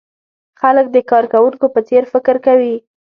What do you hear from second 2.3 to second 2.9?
کوي.